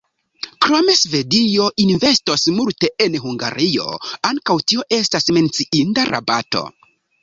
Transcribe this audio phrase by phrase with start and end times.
[0.65, 3.89] Krome Svedio investos multe en Hungario–
[4.33, 6.69] ankaŭ tio estas menciinda rabato.